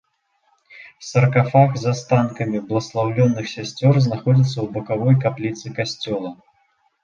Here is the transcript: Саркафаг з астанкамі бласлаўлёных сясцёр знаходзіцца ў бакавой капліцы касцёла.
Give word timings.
Саркафаг 1.09 1.77
з 1.81 1.89
астанкамі 1.91 2.63
бласлаўлёных 2.71 3.45
сясцёр 3.55 3.93
знаходзіцца 4.09 4.55
ў 4.55 4.67
бакавой 4.81 5.15
капліцы 5.29 5.65
касцёла. 5.81 6.29